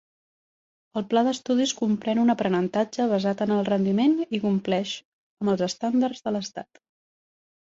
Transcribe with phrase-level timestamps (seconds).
[1.01, 4.95] El pla d'estudis comprèn un aprenentatge basat en el rendiment i compleix
[5.45, 6.83] amb els estàndards de l'estat.